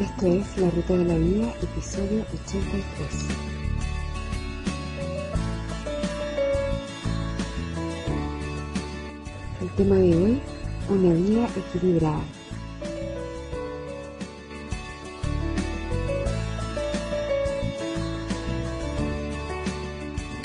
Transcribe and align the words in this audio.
Esto 0.00 0.26
es 0.26 0.58
La 0.58 0.68
Ruta 0.70 0.96
de 0.96 1.04
la 1.04 1.16
Vida, 1.16 1.54
episodio 1.62 2.22
83. 2.22 2.82
El 9.62 9.70
tema 9.76 9.94
de 9.94 10.16
hoy, 10.16 10.40
una 10.88 11.14
vida 11.14 11.48
equilibrada. 11.56 12.24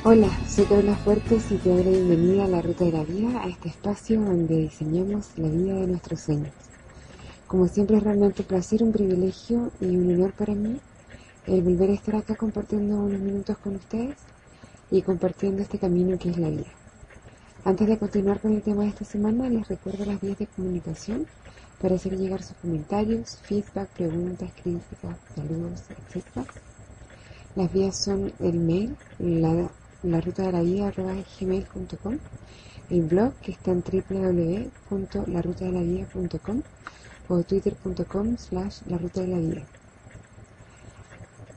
Hola, 0.03 0.29
soy 0.47 0.65
Carla 0.65 0.95
Fuertes 0.97 1.51
y 1.51 1.55
te 1.55 1.69
doy 1.69 1.83
la 1.85 1.89
bienvenida 1.89 2.45
a 2.45 2.47
la 2.49 2.61
Ruta 2.61 2.85
de 2.85 2.91
la 2.91 3.03
Vida, 3.03 3.41
a 3.41 3.47
este 3.47 3.69
espacio 3.69 4.21
donde 4.21 4.57
diseñamos 4.57 5.29
la 5.37 5.47
vida 5.49 5.73
de 5.73 5.87
nuestros 5.87 6.19
sueños. 6.19 6.68
Como 7.49 7.67
siempre 7.67 7.97
es 7.97 8.03
realmente 8.03 8.43
un 8.43 8.47
placer, 8.47 8.83
un 8.83 8.91
privilegio 8.91 9.71
y 9.81 9.97
un 9.97 10.13
honor 10.13 10.33
para 10.33 10.53
mí 10.53 10.79
el 11.47 11.63
volver 11.63 11.89
a 11.89 11.93
estar 11.93 12.17
acá 12.17 12.35
compartiendo 12.35 12.97
unos 12.97 13.19
minutos 13.19 13.57
con 13.57 13.77
ustedes 13.77 14.17
y 14.91 15.01
compartiendo 15.01 15.63
este 15.63 15.79
camino 15.79 16.19
que 16.19 16.29
es 16.29 16.37
la 16.37 16.51
vida. 16.51 16.67
Antes 17.65 17.87
de 17.87 17.97
continuar 17.97 18.39
con 18.39 18.53
el 18.53 18.61
tema 18.61 18.83
de 18.83 18.89
esta 18.89 19.03
semana, 19.03 19.49
les 19.49 19.67
recuerdo 19.67 20.05
las 20.05 20.21
vías 20.21 20.37
de 20.37 20.45
comunicación 20.45 21.25
para 21.81 21.95
hacer 21.95 22.19
llegar 22.19 22.43
sus 22.43 22.55
comentarios, 22.57 23.39
feedback, 23.41 23.89
preguntas, 23.95 24.51
críticas, 24.61 25.17
saludos, 25.35 25.85
etc. 25.89 26.45
Las 27.55 27.73
vías 27.73 27.95
son 27.95 28.31
el 28.37 28.59
mail, 28.59 28.95
la, 29.17 29.71
la 30.03 30.21
ruta 30.21 30.43
de 30.43 30.51
la 30.51 30.61
vida, 30.61 30.93
el 32.91 33.01
blog 33.01 33.33
que 33.41 33.53
está 33.53 33.71
en 33.71 33.81
www.larutadelavida.com 33.81 36.61
o 37.29 37.43
twitter.com 37.43 38.37
slash 38.37 38.81
la 38.87 38.97
ruta 38.97 39.21
de 39.21 39.27
la 39.27 39.37
vida. 39.37 39.61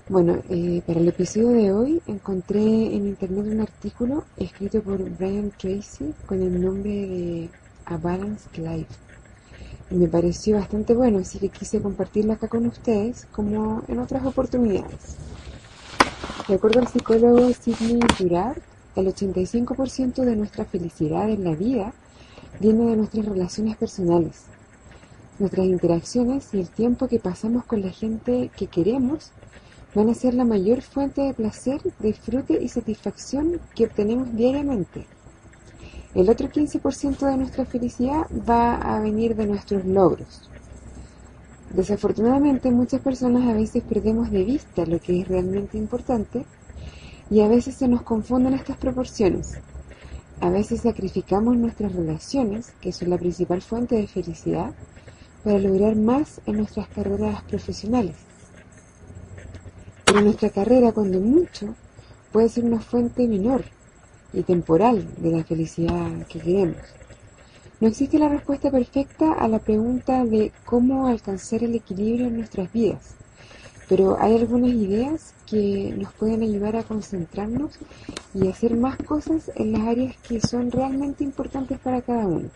Bueno, 0.09 0.43
eh, 0.51 0.83
para 0.87 1.01
el 1.01 1.09
episodio 1.09 1.49
de 1.51 1.73
hoy 1.73 2.03
encontré 2.07 2.61
en 2.61 3.07
internet 3.07 3.47
un 3.47 3.61
artículo 3.61 4.25
escrito 4.37 4.83
por 4.83 4.99
Brian 5.17 5.51
Tracy 5.51 6.13
con 6.27 6.43
el 6.43 6.61
nombre 6.61 6.91
de 6.91 7.51
A 7.87 7.97
Balanced 7.97 8.59
Life. 8.59 8.95
Y 9.91 9.95
me 9.95 10.09
pareció 10.09 10.57
bastante 10.57 10.95
bueno, 10.95 11.21
así 11.21 11.39
que 11.39 11.49
quise 11.49 11.81
compartirlo 11.81 12.35
acá 12.35 12.49
con 12.49 12.67
ustedes 12.67 13.27
como 13.33 13.83
en 13.89 13.99
otras 13.99 14.27
oportunidades. 14.27 15.17
De 16.49 16.55
acuerdo 16.55 16.81
al 16.81 16.89
psicólogo 16.89 17.51
Sidney 17.55 18.01
Girard, 18.17 18.59
el 18.97 19.07
85% 19.07 20.25
de 20.25 20.37
nuestra 20.37 20.67
felicidad 20.67 21.31
en 21.31 21.45
la 21.45 21.55
vida 21.55 21.95
viene 22.61 22.91
de 22.91 22.97
nuestras 22.97 23.25
relaciones 23.25 23.77
personales 23.77 24.45
Nuestras 25.43 25.67
interacciones 25.67 26.55
y 26.55 26.61
el 26.61 26.69
tiempo 26.69 27.09
que 27.09 27.19
pasamos 27.19 27.65
con 27.65 27.83
la 27.83 27.91
gente 27.91 28.53
que 28.57 28.69
queremos 28.69 29.33
van 29.93 30.09
a 30.09 30.15
ser 30.15 30.35
la 30.35 30.45
mayor 30.45 30.83
fuente 30.83 31.21
de 31.21 31.35
placer, 31.35 31.81
disfrute 31.99 32.63
y 32.63 32.69
satisfacción 32.69 33.61
que 33.75 33.87
obtenemos 33.87 34.37
diariamente. 34.37 35.05
El 36.15 36.31
otro 36.31 36.49
15% 36.49 37.27
de 37.29 37.37
nuestra 37.37 37.65
felicidad 37.65 38.29
va 38.49 38.77
a 38.77 39.01
venir 39.01 39.35
de 39.35 39.47
nuestros 39.47 39.85
logros. 39.85 40.49
Desafortunadamente 41.71 42.71
muchas 42.71 43.01
personas 43.01 43.49
a 43.49 43.53
veces 43.53 43.83
perdemos 43.83 44.31
de 44.31 44.45
vista 44.45 44.87
lo 44.87 45.01
que 45.01 45.23
es 45.23 45.27
realmente 45.27 45.77
importante 45.77 46.47
y 47.31 47.41
a 47.41 47.49
veces 47.49 47.75
se 47.75 47.89
nos 47.89 48.03
confunden 48.03 48.55
estas 48.55 48.77
proporciones. 48.77 49.59
A 50.41 50.51
veces 50.51 50.83
sacrificamos 50.83 51.57
nuestras 51.57 51.93
relaciones, 51.93 52.73
que 52.81 52.93
son 52.93 53.11
la 53.11 53.19
principal 53.19 53.61
fuente 53.61 53.97
de 53.97 54.07
felicidad, 54.07 54.73
para 55.45 55.59
lograr 55.59 55.97
más 55.97 56.41
en 56.47 56.59
nuestras 56.59 56.89
carreras 56.89 57.43
profesionales. 57.43 58.17
Pero 60.05 60.21
nuestra 60.21 60.51
carrera, 60.51 60.93
cuando 60.93 61.21
mucho, 61.21 61.75
puede 62.33 62.49
ser 62.49 62.65
una 62.65 62.81
fuente 62.81 63.27
menor 63.27 63.65
y 64.33 64.43
temporal 64.43 65.07
de 65.19 65.31
la 65.31 65.45
felicidad 65.45 66.27
que 66.29 66.41
queremos. 66.41 66.77
No 67.81 67.89
existe 67.89 68.19
la 68.19 68.29
respuesta 68.29 68.71
perfecta 68.71 69.33
a 69.33 69.49
la 69.49 69.59
pregunta 69.59 70.25
de 70.25 70.53
cómo 70.65 71.09
alcanzar 71.09 71.65
el 71.65 71.75
equilibrio 71.75 72.29
en 72.29 72.37
nuestras 72.37 72.73
vidas, 72.73 73.15
pero 73.89 74.17
hay 74.21 74.37
algunas 74.37 74.71
ideas 74.71 75.35
que 75.47 75.93
nos 75.99 76.13
pueden 76.13 76.43
ayudar 76.43 76.77
a 76.77 76.85
concentrarnos 76.85 77.79
y 78.35 78.49
hacer 78.49 78.77
más 78.77 78.97
cosas 78.99 79.51
en 79.57 79.73
las 79.73 79.83
áreas 79.83 80.17
que 80.19 80.41
son 80.41 80.71
realmente 80.71 81.25
importantes 81.25 81.79
para 81.81 82.01
cada 82.03 82.27
uno. 82.27 82.49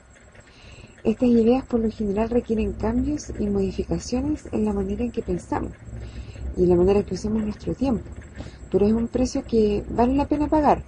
Estas 1.07 1.29
ideas 1.29 1.65
por 1.65 1.79
lo 1.79 1.89
general 1.89 2.29
requieren 2.31 2.73
cambios 2.73 3.31
y 3.39 3.47
modificaciones 3.47 4.49
en 4.51 4.65
la 4.65 4.73
manera 4.73 5.05
en 5.05 5.13
que 5.13 5.23
pensamos 5.23 5.71
y 6.57 6.65
en 6.65 6.69
la 6.69 6.75
manera 6.75 6.99
en 6.99 7.05
que 7.07 7.15
usamos 7.15 7.45
nuestro 7.45 7.75
tiempo, 7.75 8.03
pero 8.73 8.87
es 8.87 8.93
un 8.93 9.07
precio 9.07 9.45
que 9.45 9.85
vale 9.89 10.17
la 10.17 10.27
pena 10.27 10.49
pagar. 10.49 10.83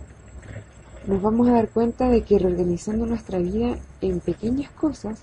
Nos 1.06 1.23
vamos 1.23 1.47
a 1.49 1.53
dar 1.53 1.69
cuenta 1.69 2.09
de 2.09 2.23
que 2.23 2.37
reorganizando 2.37 3.06
nuestra 3.06 3.39
vida 3.39 3.77
en 4.01 4.19
pequeñas 4.19 4.73
cosas 4.73 5.21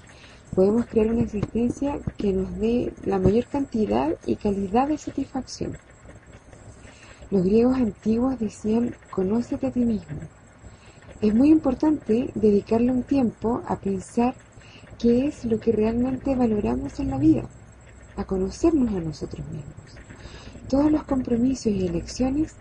podemos 0.56 0.86
crear 0.86 1.08
una 1.08 1.24
existencia 1.24 2.00
que 2.18 2.32
nos 2.32 2.58
dé 2.58 2.94
la 3.04 3.20
mayor 3.20 3.48
cantidad 3.48 4.16
y 4.26 4.38
calidad 4.38 4.88
de 4.88 4.98
satisfacción. 4.98 5.74
Los 7.32 7.44
griegos 7.44 7.76
antiguos 7.76 8.40
decían, 8.40 8.96
conócete 9.12 9.68
a 9.68 9.72
ti 9.72 9.82
mismo. 9.82 10.20
Es 11.22 11.36
muy 11.36 11.50
importante 11.50 12.30
dedicarle 12.34 12.94
un 12.94 13.04
tiempo 13.04 13.62
a 13.68 13.76
pensar 13.76 14.36
qué 15.00 15.28
es 15.28 15.46
lo 15.46 15.60
que 15.60 15.72
realmente 15.72 16.36
valoramos 16.36 17.00
en 17.00 17.10
la 17.10 17.18
vida, 17.18 17.44
a 18.16 18.24
conocernos 18.24 18.94
a 18.94 19.00
nosotros 19.00 19.46
mismos. 19.48 19.76
Todos 20.70 20.92
los 20.92 21.04
compromisos 21.04 21.68
y 21.68 21.86
elecciones 21.86 22.56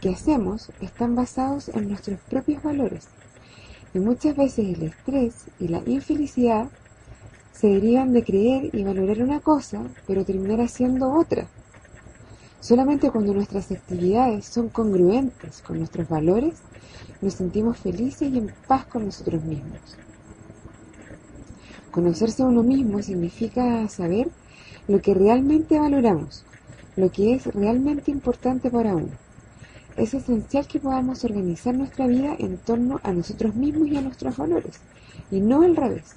que 0.00 0.10
hacemos 0.10 0.70
están 0.80 1.14
basados 1.14 1.68
en 1.68 1.88
nuestros 1.88 2.20
propios 2.20 2.62
valores 2.62 3.08
y 3.94 3.98
muchas 3.98 4.36
veces 4.36 4.76
el 4.76 4.82
estrés 4.84 5.46
y 5.58 5.68
la 5.68 5.82
infelicidad 5.86 6.68
se 7.52 7.68
derivan 7.68 8.12
de 8.12 8.24
creer 8.24 8.70
y 8.74 8.82
valorar 8.82 9.22
una 9.22 9.40
cosa, 9.40 9.82
pero 10.06 10.24
terminar 10.24 10.60
haciendo 10.60 11.12
otra. 11.12 11.46
Solamente 12.60 13.10
cuando 13.10 13.34
nuestras 13.34 13.70
actividades 13.70 14.46
son 14.46 14.68
congruentes 14.68 15.60
con 15.62 15.78
nuestros 15.78 16.08
valores, 16.08 16.54
nos 17.20 17.34
sentimos 17.34 17.76
felices 17.76 18.32
y 18.32 18.38
en 18.38 18.52
paz 18.66 18.86
con 18.86 19.04
nosotros 19.04 19.42
mismos. 19.44 19.96
Conocerse 21.92 22.42
a 22.42 22.46
uno 22.46 22.62
mismo 22.62 23.02
significa 23.02 23.86
saber 23.86 24.30
lo 24.88 25.02
que 25.02 25.12
realmente 25.12 25.78
valoramos, 25.78 26.42
lo 26.96 27.12
que 27.12 27.34
es 27.34 27.44
realmente 27.54 28.10
importante 28.10 28.70
para 28.70 28.96
uno. 28.96 29.10
Es 29.98 30.14
esencial 30.14 30.66
que 30.66 30.80
podamos 30.80 31.22
organizar 31.22 31.74
nuestra 31.74 32.06
vida 32.06 32.34
en 32.38 32.56
torno 32.56 32.98
a 33.02 33.12
nosotros 33.12 33.54
mismos 33.54 33.88
y 33.88 33.98
a 33.98 34.00
nuestros 34.00 34.38
valores, 34.38 34.80
y 35.30 35.40
no 35.40 35.60
al 35.60 35.76
revés. 35.76 36.16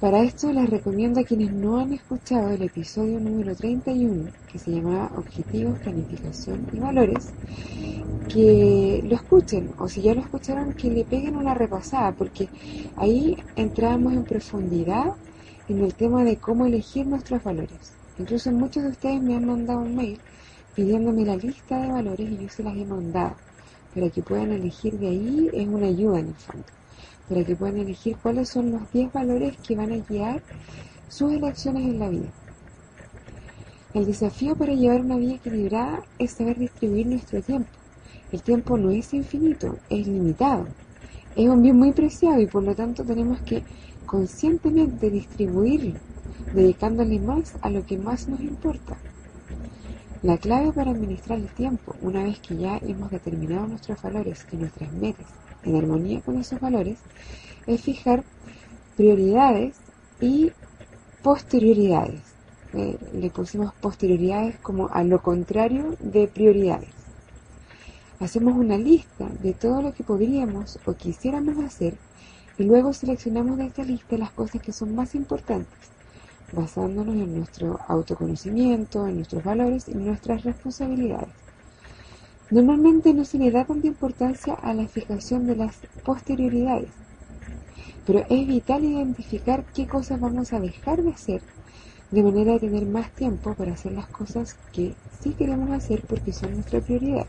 Para 0.00 0.22
esto 0.22 0.52
les 0.52 0.68
recomiendo 0.68 1.20
a 1.20 1.24
quienes 1.24 1.52
no 1.52 1.78
han 1.78 1.92
escuchado 1.92 2.50
el 2.50 2.62
episodio 2.62 3.20
número 3.20 3.54
31, 3.54 4.32
que 4.50 4.58
se 4.58 4.72
llamaba 4.72 5.12
Objetivos, 5.16 5.78
Planificación 5.78 6.66
y 6.72 6.80
Valores, 6.80 7.30
que 8.28 9.02
lo 9.04 9.14
escuchen, 9.14 9.70
o 9.78 9.88
si 9.88 10.02
ya 10.02 10.14
lo 10.14 10.20
escucharon, 10.20 10.72
que 10.74 10.90
le 10.90 11.04
peguen 11.04 11.36
una 11.36 11.54
repasada, 11.54 12.10
porque 12.12 12.48
ahí 12.96 13.36
entramos 13.54 14.12
en 14.12 14.24
profundidad 14.24 15.12
en 15.68 15.84
el 15.84 15.94
tema 15.94 16.24
de 16.24 16.38
cómo 16.38 16.66
elegir 16.66 17.06
nuestros 17.06 17.44
valores. 17.44 17.92
Incluso 18.18 18.50
muchos 18.50 18.82
de 18.82 18.90
ustedes 18.90 19.22
me 19.22 19.36
han 19.36 19.46
mandado 19.46 19.78
un 19.78 19.94
mail 19.94 20.20
pidiéndome 20.74 21.24
la 21.24 21.36
lista 21.36 21.80
de 21.80 21.92
valores 21.92 22.28
y 22.30 22.38
yo 22.38 22.48
se 22.48 22.64
las 22.64 22.76
he 22.76 22.84
mandado 22.84 23.36
para 23.94 24.10
que 24.10 24.22
puedan 24.22 24.50
elegir 24.52 24.98
de 24.98 25.06
ahí, 25.06 25.50
es 25.52 25.68
una 25.68 25.86
ayuda 25.86 26.18
en 26.18 26.28
el 26.28 26.34
fondo 26.34 26.66
para 27.28 27.44
que 27.44 27.56
puedan 27.56 27.78
elegir 27.78 28.16
cuáles 28.22 28.48
son 28.48 28.72
los 28.72 28.92
10 28.92 29.12
valores 29.12 29.56
que 29.66 29.76
van 29.76 29.92
a 29.92 29.96
guiar 29.96 30.42
sus 31.08 31.32
elecciones 31.32 31.84
en 31.84 31.98
la 31.98 32.08
vida. 32.08 32.28
El 33.94 34.06
desafío 34.06 34.56
para 34.56 34.74
llevar 34.74 35.00
una 35.00 35.16
vida 35.16 35.34
equilibrada 35.34 36.02
es 36.18 36.32
saber 36.32 36.58
distribuir 36.58 37.06
nuestro 37.06 37.40
tiempo. 37.40 37.68
El 38.32 38.42
tiempo 38.42 38.76
no 38.76 38.90
es 38.90 39.14
infinito, 39.14 39.78
es 39.88 40.06
limitado. 40.06 40.66
Es 41.36 41.48
un 41.48 41.62
bien 41.62 41.76
muy 41.76 41.92
preciado 41.92 42.40
y 42.40 42.46
por 42.46 42.62
lo 42.62 42.74
tanto 42.74 43.04
tenemos 43.04 43.40
que 43.42 43.62
conscientemente 44.06 45.10
distribuirlo, 45.10 45.94
dedicándole 46.52 47.18
más 47.20 47.54
a 47.60 47.70
lo 47.70 47.86
que 47.86 47.96
más 47.96 48.28
nos 48.28 48.40
importa. 48.40 48.96
La 50.22 50.38
clave 50.38 50.72
para 50.72 50.90
administrar 50.90 51.38
el 51.38 51.48
tiempo, 51.48 51.94
una 52.00 52.24
vez 52.24 52.40
que 52.40 52.56
ya 52.56 52.78
hemos 52.78 53.10
determinado 53.10 53.66
nuestros 53.66 54.00
valores 54.02 54.46
y 54.52 54.56
nuestras 54.56 54.92
metas 54.92 55.26
en 55.64 55.76
armonía 55.76 56.20
con 56.20 56.38
esos 56.38 56.60
valores, 56.60 56.98
es 57.66 57.80
fijar 57.80 58.24
prioridades 58.96 59.76
y 60.20 60.52
posterioridades. 61.22 62.20
Eh, 62.72 62.98
le 63.12 63.30
pusimos 63.30 63.72
posterioridades 63.74 64.58
como 64.58 64.88
a 64.88 65.04
lo 65.04 65.22
contrario 65.22 65.96
de 66.00 66.26
prioridades. 66.26 66.90
Hacemos 68.20 68.56
una 68.56 68.78
lista 68.78 69.28
de 69.42 69.52
todo 69.52 69.82
lo 69.82 69.92
que 69.92 70.04
podríamos 70.04 70.78
o 70.86 70.94
quisiéramos 70.94 71.58
hacer 71.64 71.94
y 72.58 72.64
luego 72.64 72.92
seleccionamos 72.92 73.58
de 73.58 73.66
esta 73.66 73.84
lista 73.84 74.16
las 74.16 74.30
cosas 74.30 74.62
que 74.62 74.72
son 74.72 74.94
más 74.94 75.14
importantes, 75.14 75.90
basándonos 76.52 77.14
en 77.16 77.36
nuestro 77.36 77.80
autoconocimiento, 77.88 79.06
en 79.06 79.16
nuestros 79.16 79.42
valores 79.42 79.88
y 79.88 79.94
nuestras 79.94 80.44
responsabilidades. 80.44 81.43
Normalmente 82.50 83.14
no 83.14 83.24
se 83.24 83.38
le 83.38 83.50
da 83.50 83.64
tanta 83.64 83.86
importancia 83.86 84.54
a 84.54 84.74
la 84.74 84.86
fijación 84.86 85.46
de 85.46 85.56
las 85.56 85.76
posterioridades, 86.04 86.90
pero 88.06 88.24
es 88.28 88.46
vital 88.46 88.84
identificar 88.84 89.64
qué 89.74 89.86
cosas 89.86 90.20
vamos 90.20 90.52
a 90.52 90.60
dejar 90.60 91.02
de 91.02 91.10
hacer 91.10 91.42
de 92.10 92.22
manera 92.22 92.52
de 92.52 92.60
tener 92.60 92.86
más 92.86 93.10
tiempo 93.10 93.54
para 93.54 93.72
hacer 93.72 93.92
las 93.92 94.06
cosas 94.06 94.56
que 94.72 94.94
sí 95.20 95.30
queremos 95.30 95.70
hacer 95.70 96.02
porque 96.02 96.32
son 96.32 96.54
nuestra 96.54 96.80
prioridad. 96.80 97.26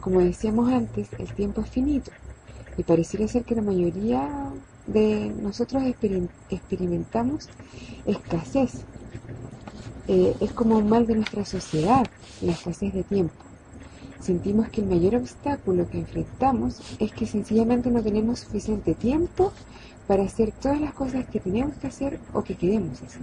Como 0.00 0.20
decíamos 0.20 0.72
antes, 0.72 1.08
el 1.18 1.28
tiempo 1.28 1.60
es 1.60 1.70
finito 1.70 2.10
y 2.76 2.82
pareciera 2.82 3.28
ser 3.28 3.44
que 3.44 3.54
la 3.54 3.62
mayoría 3.62 4.50
de 4.86 5.32
nosotros 5.42 5.82
experimentamos 6.50 7.48
escasez. 8.06 8.82
Eh, 10.08 10.34
es 10.40 10.52
como 10.52 10.78
un 10.78 10.88
mal 10.88 11.06
de 11.06 11.16
nuestra 11.16 11.44
sociedad, 11.44 12.06
la 12.40 12.52
escasez 12.52 12.94
de 12.94 13.04
tiempo. 13.04 13.47
Sentimos 14.20 14.68
que 14.68 14.80
el 14.80 14.88
mayor 14.88 15.14
obstáculo 15.14 15.88
que 15.88 16.00
enfrentamos 16.00 16.80
es 16.98 17.12
que 17.12 17.26
sencillamente 17.26 17.90
no 17.90 18.02
tenemos 18.02 18.40
suficiente 18.40 18.94
tiempo 18.94 19.52
para 20.06 20.24
hacer 20.24 20.52
todas 20.52 20.80
las 20.80 20.92
cosas 20.92 21.26
que 21.26 21.38
tenemos 21.38 21.76
que 21.76 21.86
hacer 21.86 22.18
o 22.32 22.42
que 22.42 22.56
queremos 22.56 23.00
hacer. 23.00 23.22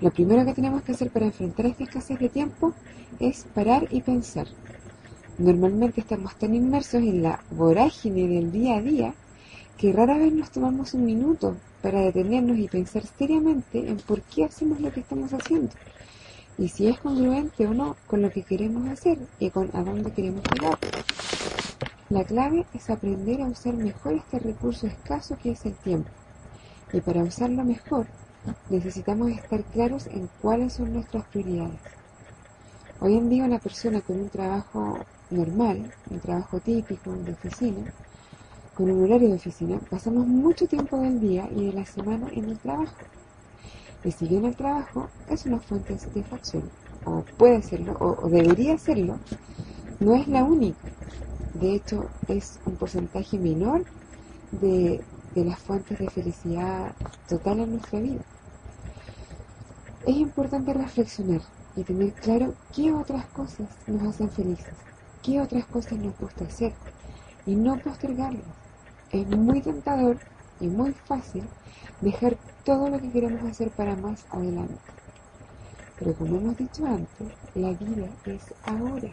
Lo 0.00 0.10
primero 0.10 0.44
que 0.44 0.52
tenemos 0.52 0.82
que 0.82 0.92
hacer 0.92 1.10
para 1.10 1.26
enfrentar 1.26 1.66
esta 1.66 1.84
escasez 1.84 2.18
de 2.18 2.28
tiempo 2.28 2.74
es 3.18 3.46
parar 3.54 3.88
y 3.90 4.02
pensar. 4.02 4.46
Normalmente 5.38 6.00
estamos 6.00 6.36
tan 6.36 6.54
inmersos 6.54 7.02
en 7.02 7.22
la 7.22 7.42
vorágine 7.50 8.28
del 8.28 8.52
día 8.52 8.76
a 8.76 8.82
día 8.82 9.14
que 9.78 9.92
rara 9.92 10.18
vez 10.18 10.32
nos 10.32 10.50
tomamos 10.50 10.92
un 10.92 11.06
minuto 11.06 11.56
para 11.80 12.00
detenernos 12.00 12.58
y 12.58 12.68
pensar 12.68 13.04
seriamente 13.18 13.88
en 13.88 13.96
por 13.96 14.20
qué 14.22 14.44
hacemos 14.44 14.80
lo 14.80 14.92
que 14.92 15.00
estamos 15.00 15.32
haciendo 15.32 15.70
y 16.58 16.68
si 16.68 16.88
es 16.88 16.98
congruente 16.98 17.66
o 17.66 17.74
no 17.74 17.96
con 18.06 18.22
lo 18.22 18.30
que 18.30 18.42
queremos 18.42 18.88
hacer 18.88 19.18
y 19.38 19.50
con 19.50 19.70
a 19.74 19.82
dónde 19.82 20.12
queremos 20.12 20.42
llegar. 20.52 20.78
La 22.10 22.24
clave 22.24 22.66
es 22.74 22.90
aprender 22.90 23.40
a 23.40 23.46
usar 23.46 23.74
mejor 23.74 24.12
este 24.12 24.38
recurso 24.38 24.86
escaso 24.86 25.36
que 25.42 25.52
es 25.52 25.64
el 25.64 25.74
tiempo. 25.74 26.10
Y 26.92 27.00
para 27.00 27.22
usarlo 27.22 27.64
mejor, 27.64 28.06
necesitamos 28.68 29.30
estar 29.30 29.62
claros 29.64 30.06
en 30.08 30.28
cuáles 30.40 30.74
son 30.74 30.92
nuestras 30.92 31.24
prioridades. 31.28 31.80
Hoy 33.00 33.16
en 33.16 33.30
día 33.30 33.44
una 33.44 33.58
persona 33.58 34.00
con 34.00 34.20
un 34.20 34.28
trabajo 34.28 34.98
normal, 35.30 35.90
un 36.10 36.20
trabajo 36.20 36.60
típico 36.60 37.12
de 37.12 37.32
oficina, 37.32 37.92
con 38.74 38.90
un 38.90 39.04
horario 39.04 39.28
de 39.28 39.34
oficina, 39.34 39.78
pasamos 39.90 40.26
mucho 40.26 40.66
tiempo 40.66 40.98
del 40.98 41.20
día 41.20 41.48
y 41.54 41.66
de 41.66 41.72
la 41.72 41.86
semana 41.86 42.28
en 42.32 42.50
el 42.50 42.58
trabajo. 42.58 42.94
Y 44.04 44.10
si 44.10 44.26
bien 44.26 44.44
el 44.44 44.56
trabajo 44.56 45.08
es 45.28 45.46
una 45.46 45.60
fuente 45.60 45.92
de 45.92 45.98
satisfacción, 45.98 46.70
o 47.04 47.22
puede 47.36 47.62
serlo, 47.62 47.96
o, 48.00 48.28
debería 48.28 48.76
serlo, 48.78 49.18
no 50.00 50.14
es 50.14 50.26
la 50.28 50.44
única. 50.44 50.88
De 51.54 51.74
hecho, 51.74 52.08
es 52.28 52.58
un 52.64 52.76
porcentaje 52.76 53.38
menor 53.38 53.84
de, 54.50 55.00
de 55.34 55.44
las 55.44 55.58
fuentes 55.60 55.98
de 55.98 56.10
felicidad 56.10 56.92
total 57.28 57.60
en 57.60 57.72
nuestra 57.72 58.00
vida. 58.00 58.22
Es 60.06 60.16
importante 60.16 60.72
reflexionar 60.72 61.42
y 61.76 61.84
tener 61.84 62.12
claro 62.14 62.54
qué 62.74 62.92
otras 62.92 63.26
cosas 63.26 63.68
nos 63.86 64.02
hacen 64.02 64.30
felices, 64.30 64.74
qué 65.22 65.40
otras 65.40 65.64
cosas 65.66 65.98
nos 65.98 66.18
gusta 66.18 66.44
hacer 66.44 66.72
y 67.46 67.54
no 67.54 67.78
postergarlas. 67.78 68.42
Es 69.10 69.26
muy 69.28 69.60
tentador 69.60 70.18
y 70.62 70.68
muy 70.68 70.92
fácil 70.92 71.42
dejar 72.00 72.38
todo 72.64 72.88
lo 72.88 73.00
que 73.00 73.10
queremos 73.10 73.42
hacer 73.42 73.70
para 73.70 73.96
más 73.96 74.24
adelante. 74.30 74.78
Pero 75.98 76.14
como 76.14 76.36
hemos 76.36 76.56
dicho 76.56 76.86
antes, 76.86 77.28
la 77.54 77.70
vida 77.72 78.08
es 78.26 78.54
ahora. 78.64 79.10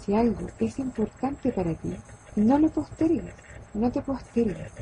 Si 0.00 0.14
algo 0.14 0.48
es 0.58 0.78
importante 0.78 1.52
para 1.52 1.74
ti, 1.74 1.94
no 2.36 2.58
lo 2.58 2.70
postergues, 2.70 3.34
no 3.74 3.92
te 3.92 4.00
postergues. 4.00 4.72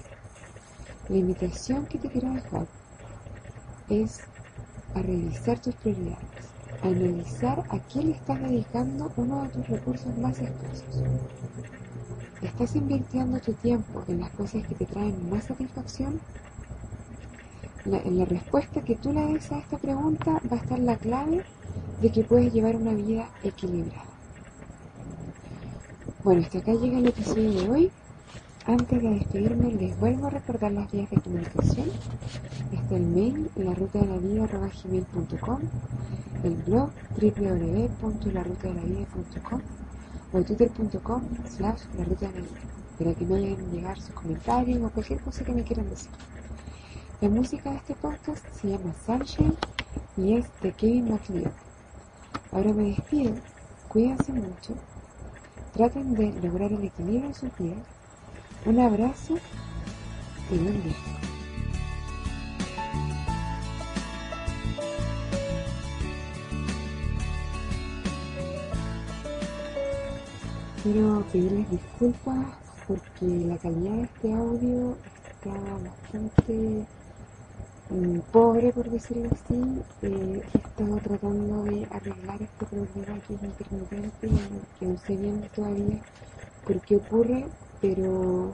La 1.09 1.17
invitación 1.17 1.87
que 1.87 1.99
te 1.99 2.09
quiero 2.09 2.31
dejar 2.31 2.67
es 3.89 4.21
a 4.95 5.03
revisar 5.03 5.59
tus 5.61 5.75
prioridades, 5.75 6.52
analizar 6.83 7.61
a 7.71 7.79
quién 7.93 8.09
le 8.09 8.17
estás 8.17 8.41
dedicando 8.41 9.13
uno 9.17 9.43
de 9.43 9.49
tus 9.51 9.69
recursos 9.69 10.17
más 10.19 10.39
escasos. 10.39 11.03
¿Estás 12.43 12.75
invirtiendo 12.77 13.39
tu 13.41 13.53
tiempo 13.55 14.03
en 14.09 14.21
las 14.21 14.31
cosas 14.31 14.67
que 14.67 14.75
te 14.75 14.87
traen 14.87 15.31
más 15.31 15.45
satisfacción 15.45 16.21
en 17.85 18.19
la 18.19 18.25
respuesta 18.25 18.81
que 18.81 18.95
tú 18.95 19.13
le 19.13 19.27
des 19.27 19.51
a 19.51 19.59
esta 19.59 19.77
pregunta 19.77 20.41
va 20.51 20.57
a 20.57 20.61
estar 20.61 20.79
la 20.79 20.97
clave 20.97 21.45
de 22.01 22.13
que 22.13 22.23
puedes 22.23 22.53
llevar 22.53 22.77
una 22.77 22.95
vida 22.95 23.29
equilibrada. 23.43 24.05
Bueno, 26.23 26.43
hasta 26.43 26.59
acá 26.59 26.75
llega 26.75 26.99
el 26.99 27.09
episodio 27.09 27.53
de 27.53 27.71
hoy. 27.71 27.91
Antes 28.65 29.03
de 29.03 29.11
despedirme, 29.11 29.73
les 29.73 29.99
vuelvo 29.99 30.29
a 30.29 30.31
recordar 30.31 30.71
las 30.71 30.91
vías 30.93 31.11
de 31.11 31.21
comunicación. 31.21 31.89
Está 32.73 32.97
el 32.97 33.07
mail, 33.07 33.51
la 33.57 33.75
ruta 33.75 33.99
de 33.99 34.07
la 34.07 34.19
vida, 34.19 34.47
el 36.45 36.57
blog 36.57 36.91
www.larutadelavida.com 37.21 39.61
o 40.33 40.43
twitter.com 40.43 41.23
slash 41.47 41.83
la 41.97 42.05
ruta 42.05 42.27
de 42.29 42.41
la 42.41 42.41
vida, 42.41 42.61
para 42.99 43.15
que 43.15 43.25
me 43.25 43.37
hagan 43.37 43.71
llegar 43.71 44.01
sus 44.01 44.15
comentarios 44.15 44.83
o 44.83 44.91
cualquier 44.91 45.21
cosa 45.21 45.45
que 45.45 45.53
me 45.53 45.63
quieran 45.63 45.89
decir. 45.91 46.11
La 47.21 47.29
música 47.29 47.71
de 47.71 47.77
este 47.77 47.95
podcast 47.95 48.45
se 48.53 48.69
llama 48.69 48.93
Sunshine 49.07 49.57
y 50.17 50.39
es 50.39 50.47
de 50.61 50.73
Kevin 50.73 51.11
MacLeod. 51.11 51.53
Ahora 52.51 52.73
me 52.73 52.83
despido, 52.85 53.35
cuídense 53.89 54.33
mucho, 54.33 54.75
traten 55.75 56.15
de 56.15 56.33
lograr 56.41 56.73
el 56.73 56.83
equilibrio 56.85 57.27
en 57.27 57.35
sus 57.35 57.55
vidas. 57.59 57.85
Un 58.67 58.81
abrazo 58.81 59.39
y 60.51 60.59
buen 60.59 60.83
día. 60.83 60.97
Quiero 70.83 71.25
pedirles 71.33 71.71
disculpas 71.71 72.47
porque 72.89 73.27
la 73.47 73.57
calidad 73.59 73.93
de 73.93 74.03
este 74.03 74.33
audio 74.33 74.97
está 75.31 75.51
bastante 75.79 76.85
pobre, 78.33 78.73
por 78.73 78.91
decirlo 78.91 79.29
así, 79.31 79.61
eh, 80.03 80.43
he 80.43 80.59
estado 80.59 80.97
tratando 80.97 81.63
de 81.65 81.87
arreglar 81.91 82.43
este 82.43 82.67
problema 82.67 83.21
que 83.29 83.35
es 83.35 83.43
intermitente 83.43 84.27
y 84.27 84.79
que 84.81 84.87
no 84.87 84.99
sé 84.99 85.17
bien 85.17 85.49
todavía 85.55 86.03
por 86.67 86.81
qué 86.81 86.97
ocurre, 86.97 87.45
pero 87.81 88.53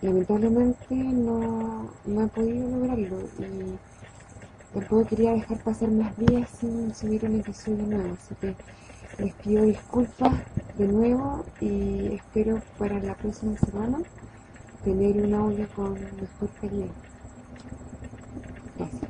lamentablemente 0.00 0.94
no, 0.94 1.90
no 2.06 2.24
he 2.24 2.28
podido 2.28 2.68
lograrlo 2.68 3.18
y 3.38 3.78
tampoco 4.72 5.04
quería 5.04 5.32
dejar 5.32 5.58
pasar 5.64 5.90
más 5.90 6.16
días 6.16 6.48
sin 6.58 6.94
subir 6.94 7.24
un 7.26 7.40
episodio 7.40 7.84
nuevo, 7.84 8.14
así 8.14 8.34
que 8.36 8.54
les 9.20 9.34
pido 9.36 9.64
disculpas 9.64 10.32
de 10.78 10.86
nuevo 10.88 11.44
y 11.60 12.14
espero 12.14 12.62
para 12.78 13.00
la 13.00 13.14
próxima 13.14 13.56
semana 13.58 13.98
tener 14.84 15.16
un 15.22 15.34
audio 15.34 15.68
con 15.74 15.94
mejor 15.94 16.50
calidad. 16.60 16.94
Gracias. 18.76 19.09